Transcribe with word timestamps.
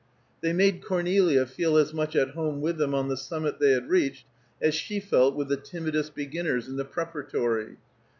They 0.41 0.51
made 0.51 0.83
Cornelia 0.83 1.45
feel 1.45 1.77
as 1.77 1.93
much 1.93 2.15
at 2.15 2.31
home 2.31 2.59
with 2.59 2.77
them 2.79 2.95
on 2.95 3.07
the 3.07 3.15
summit 3.15 3.59
they 3.59 3.71
had 3.73 3.87
reached, 3.87 4.25
as 4.59 4.73
she 4.73 4.99
felt 4.99 5.35
with 5.35 5.47
the 5.47 5.57
timidest 5.57 6.15
beginners 6.15 6.67
in 6.67 6.75
the 6.75 6.85
Preparatory. 6.85 7.77